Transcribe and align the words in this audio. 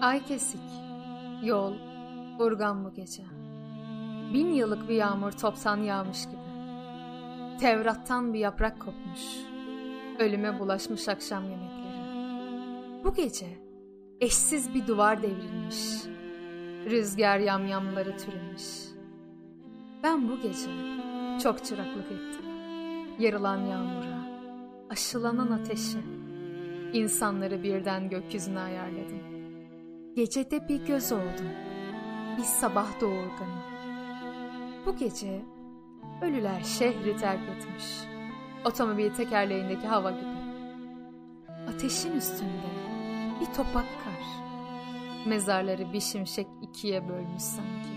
Ay 0.00 0.24
kesik, 0.24 0.60
yol, 1.42 1.72
urgan 2.38 2.84
bu 2.84 2.94
gece. 2.94 3.22
Bin 4.34 4.52
yıllık 4.52 4.88
bir 4.88 4.94
yağmur 4.94 5.32
toptan 5.32 5.76
yağmış 5.76 6.24
gibi. 6.26 6.36
Tevrat'tan 7.60 8.34
bir 8.34 8.38
yaprak 8.38 8.80
kopmuş. 8.80 9.20
Ölüme 10.18 10.60
bulaşmış 10.60 11.08
akşam 11.08 11.44
yemekleri. 11.44 13.04
Bu 13.04 13.14
gece 13.14 13.46
eşsiz 14.20 14.74
bir 14.74 14.86
duvar 14.86 15.22
devrilmiş. 15.22 15.76
Rüzgar 16.90 17.38
yamyamları 17.38 18.18
türemiş. 18.18 18.64
Ben 20.02 20.28
bu 20.28 20.40
gece 20.40 20.70
çok 21.42 21.64
çıraklık 21.64 22.06
ettim. 22.06 22.44
Yarılan 23.18 23.58
yağmura, 23.58 24.28
aşılanan 24.90 25.50
ateşe, 25.50 26.00
insanları 26.92 27.62
birden 27.62 28.08
gökyüzüne 28.08 28.60
ayarladım. 28.60 29.39
Gecede 30.16 30.68
bir 30.68 30.86
göz 30.86 31.12
oldum, 31.12 31.48
bir 32.38 32.42
sabah 32.42 33.00
doğurganı. 33.00 33.62
Bu 34.86 34.96
gece 34.96 35.42
ölüler 36.22 36.60
şehri 36.60 37.16
terk 37.16 37.40
etmiş. 37.48 37.84
Otomobil 38.64 39.10
tekerleğindeki 39.10 39.86
hava 39.86 40.10
gibi. 40.10 40.40
Ateşin 41.68 42.12
üstünde 42.12 42.70
bir 43.40 43.46
topak 43.46 43.86
kar. 44.04 44.24
Mezarları 45.26 45.92
bir 45.92 46.00
şimşek 46.00 46.46
ikiye 46.62 47.08
bölmüş 47.08 47.42
sanki. 47.42 47.90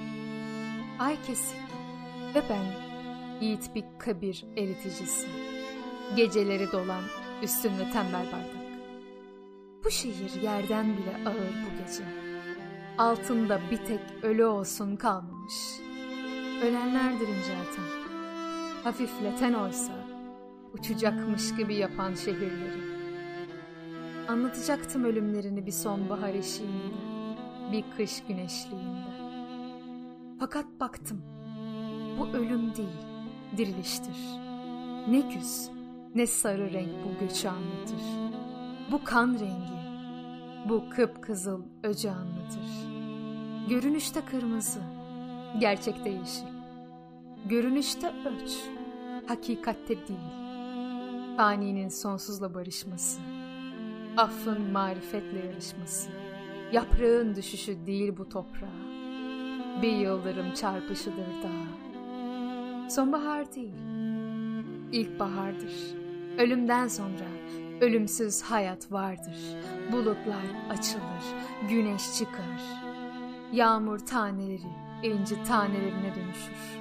Ay 0.99 1.17
kesik 1.27 1.61
ve 2.35 2.41
ben 2.49 2.65
yiğit 3.41 3.75
bir 3.75 3.83
kabir 3.99 4.45
eriticisi. 4.57 5.27
Geceleri 6.15 6.71
dolan 6.71 7.03
üstünde 7.43 7.91
tembel 7.91 8.25
bardak. 8.25 8.62
Bu 9.83 9.91
şehir 9.91 10.41
yerden 10.41 10.97
bile 10.97 11.29
ağır 11.29 11.35
bu 11.35 11.83
gece. 11.83 12.03
Altında 12.97 13.61
bir 13.71 13.77
tek 13.77 13.99
ölü 14.23 14.45
olsun 14.45 14.95
kalmamış. 14.95 15.53
Ölenlerdir 16.63 17.27
incelten. 17.27 17.83
Hafifleten 18.83 19.53
oysa 19.53 19.93
uçacakmış 20.73 21.55
gibi 21.55 21.75
yapan 21.75 22.13
şehirleri. 22.13 22.93
Anlatacaktım 24.27 25.03
ölümlerini 25.03 25.65
bir 25.65 25.71
sonbahar 25.71 26.33
eşiğinde, 26.33 26.93
bir 27.71 27.83
kış 27.97 28.23
güneşliğinde. 28.27 29.13
Fakat 30.39 30.65
baktım, 30.79 31.21
bu 32.19 32.27
ölüm 32.27 32.75
değil, 32.75 33.05
diriliştir. 33.57 34.17
Ne 35.09 35.19
güz, 35.19 35.69
ne 36.15 36.27
sarı 36.27 36.73
renk 36.73 36.93
bu 37.05 37.25
göçü 37.25 37.47
anlatır. 37.47 38.32
Bu 38.91 39.03
kan 39.03 39.33
rengi, 39.33 39.83
bu 40.69 40.83
kıpkızıl 40.89 41.61
öcü 41.83 42.09
anlatır. 42.09 42.93
Görünüşte 43.69 44.21
kırmızı, 44.25 44.81
gerçekte 45.59 46.09
yeşil. 46.09 46.47
Görünüşte 47.45 48.07
öç, 48.07 48.51
hakikatte 49.27 50.07
değil. 50.07 50.43
Faninin 51.37 51.89
sonsuzla 51.89 52.53
barışması, 52.53 53.21
affın 54.17 54.71
marifetle 54.71 55.45
yarışması, 55.45 56.09
yaprağın 56.71 57.35
düşüşü 57.35 57.85
değil 57.85 58.17
bu 58.17 58.29
toprağa. 58.29 58.83
Bir 59.81 59.91
yıldırım 59.97 60.53
çarpışıdır 60.53 61.27
daha. 61.43 62.89
Sonbahar 62.89 63.55
değil, 63.55 63.73
ilkbahardır. 64.91 65.73
Ölümden 66.37 66.87
sonra 66.87 67.32
ölümsüz 67.83 68.41
hayat 68.41 68.91
vardır. 68.91 69.37
Bulutlar 69.91 70.43
açılır, 70.69 71.23
güneş 71.69 72.17
çıkar. 72.17 72.61
Yağmur 73.53 73.99
taneleri 73.99 74.71
inci 75.03 75.43
tanelerine 75.43 76.15
dönüşür. 76.15 76.79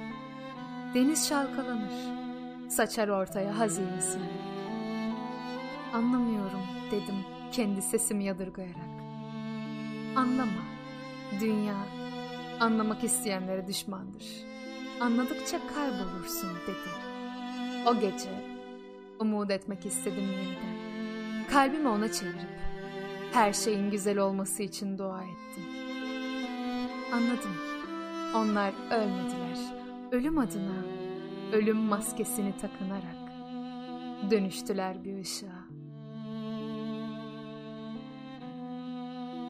Deniz 0.93 1.29
şalkalanır, 1.29 1.93
saçar 2.69 3.07
ortaya 3.07 3.59
hazinesini. 3.59 4.29
Anlamıyorum 5.93 6.61
dedim 6.91 7.15
kendi 7.51 7.81
sesimi 7.81 8.23
yadırgayarak. 8.23 8.93
Anlama, 10.15 10.63
dünya 11.39 11.77
anlamak 12.59 13.03
isteyenlere 13.03 13.67
düşmandır. 13.67 14.25
Anladıkça 14.99 15.57
kaybolursun 15.67 16.49
dedi. 16.67 16.89
O 17.87 17.99
gece 17.99 18.29
umut 19.19 19.51
etmek 19.51 19.85
istedim 19.85 20.23
yeniden. 20.31 20.82
Kalbimi 21.53 21.87
ona 21.87 22.11
çevirip 22.11 22.59
her 23.33 23.53
şeyin 23.53 23.91
güzel 23.91 24.17
olması 24.17 24.63
için 24.63 24.97
dua 24.97 25.23
ettim. 25.23 25.63
Anladım. 27.13 27.55
Onlar 28.35 28.73
ölmediler. 28.91 29.57
Ölüm 30.11 30.37
adına 30.37 30.85
ölüm 31.51 31.77
maskesini 31.77 32.57
takınarak 32.57 33.31
dönüştüler 34.31 35.03
bir 35.03 35.19
ışığa. 35.19 35.62